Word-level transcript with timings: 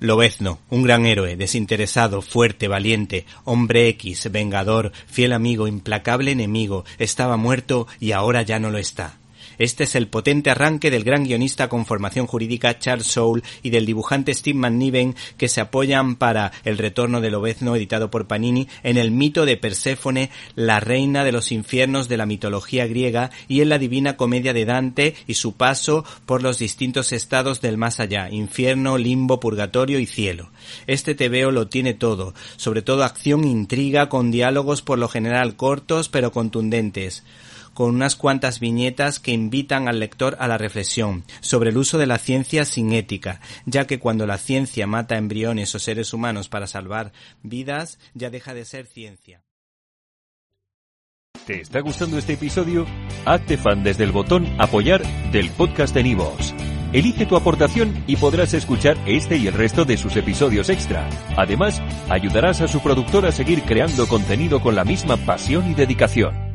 Lobezno, 0.00 0.58
un 0.70 0.82
gran 0.82 1.04
héroe, 1.04 1.36
desinteresado, 1.36 2.22
fuerte, 2.22 2.68
valiente, 2.68 3.26
hombre 3.44 3.88
X, 3.88 4.32
vengador, 4.32 4.92
fiel 5.06 5.32
amigo, 5.32 5.68
implacable 5.68 6.30
enemigo, 6.32 6.84
estaba 6.98 7.36
muerto 7.36 7.86
y 8.00 8.12
ahora 8.12 8.42
ya 8.42 8.58
no 8.58 8.70
lo 8.70 8.78
está. 8.78 9.19
Este 9.60 9.84
es 9.84 9.94
el 9.94 10.08
potente 10.08 10.48
arranque 10.48 10.90
del 10.90 11.04
gran 11.04 11.24
guionista 11.24 11.68
con 11.68 11.84
formación 11.84 12.26
jurídica 12.26 12.78
Charles 12.78 13.08
Soule 13.08 13.42
y 13.62 13.68
del 13.68 13.84
dibujante 13.84 14.32
Steve 14.32 14.58
McNiven 14.58 15.14
que 15.36 15.50
se 15.50 15.60
apoyan 15.60 16.16
para 16.16 16.50
El 16.64 16.78
retorno 16.78 17.20
del 17.20 17.34
Obezno 17.34 17.76
editado 17.76 18.10
por 18.10 18.26
Panini 18.26 18.68
en 18.82 18.96
el 18.96 19.10
mito 19.10 19.44
de 19.44 19.58
Perséfone, 19.58 20.30
la 20.54 20.80
reina 20.80 21.24
de 21.24 21.32
los 21.32 21.52
infiernos 21.52 22.08
de 22.08 22.16
la 22.16 22.24
mitología 22.24 22.86
griega 22.86 23.32
y 23.48 23.60
en 23.60 23.68
la 23.68 23.78
divina 23.78 24.16
comedia 24.16 24.54
de 24.54 24.64
Dante 24.64 25.14
y 25.26 25.34
su 25.34 25.52
paso 25.52 26.06
por 26.24 26.42
los 26.42 26.58
distintos 26.58 27.12
estados 27.12 27.60
del 27.60 27.76
más 27.76 28.00
allá, 28.00 28.30
infierno, 28.30 28.96
limbo, 28.96 29.40
purgatorio 29.40 29.98
y 29.98 30.06
cielo. 30.06 30.48
Este 30.86 31.14
tebeo 31.14 31.50
lo 31.50 31.68
tiene 31.68 31.92
todo, 31.92 32.32
sobre 32.56 32.80
todo 32.80 33.04
acción 33.04 33.44
e 33.44 33.48
intriga 33.48 34.08
con 34.08 34.30
diálogos 34.30 34.80
por 34.80 34.98
lo 34.98 35.08
general 35.08 35.56
cortos 35.56 36.08
pero 36.08 36.32
contundentes 36.32 37.24
con 37.74 37.94
unas 37.94 38.16
cuantas 38.16 38.60
viñetas 38.60 39.20
que 39.20 39.32
invitan 39.32 39.88
al 39.88 40.00
lector 40.00 40.36
a 40.40 40.48
la 40.48 40.58
reflexión 40.58 41.24
sobre 41.40 41.70
el 41.70 41.78
uso 41.78 41.98
de 41.98 42.06
la 42.06 42.18
ciencia 42.18 42.64
sin 42.64 42.92
ética, 42.92 43.40
ya 43.66 43.86
que 43.86 43.98
cuando 43.98 44.26
la 44.26 44.38
ciencia 44.38 44.86
mata 44.86 45.16
embriones 45.16 45.74
o 45.74 45.78
seres 45.78 46.12
humanos 46.12 46.48
para 46.48 46.66
salvar 46.66 47.12
vidas, 47.42 47.98
ya 48.14 48.30
deja 48.30 48.54
de 48.54 48.64
ser 48.64 48.86
ciencia. 48.86 49.42
¿Te 51.46 51.60
está 51.60 51.80
gustando 51.80 52.18
este 52.18 52.34
episodio? 52.34 52.86
Hazte 53.24 53.56
fan 53.56 53.82
desde 53.82 54.04
el 54.04 54.12
botón 54.12 54.46
apoyar 54.60 55.02
del 55.32 55.50
podcast 55.50 55.94
de 55.94 56.02
Nivos. 56.02 56.54
Elige 56.92 57.24
tu 57.24 57.36
aportación 57.36 58.04
y 58.06 58.16
podrás 58.16 58.52
escuchar 58.52 58.96
este 59.06 59.36
y 59.36 59.46
el 59.46 59.54
resto 59.54 59.84
de 59.84 59.96
sus 59.96 60.16
episodios 60.16 60.68
extra. 60.68 61.08
Además, 61.36 61.80
ayudarás 62.08 62.60
a 62.60 62.68
su 62.68 62.80
productor 62.80 63.26
a 63.26 63.32
seguir 63.32 63.62
creando 63.62 64.08
contenido 64.08 64.60
con 64.60 64.74
la 64.74 64.84
misma 64.84 65.16
pasión 65.16 65.70
y 65.70 65.74
dedicación. 65.74 66.49